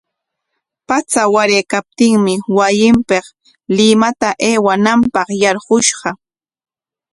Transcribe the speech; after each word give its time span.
Patsa 0.87 1.21
waraykaptinmi 1.33 2.33
wasinpik 2.57 3.25
Limapa 3.77 4.29
aywananpaq 4.47 5.27
yarqushqa. 5.41 6.09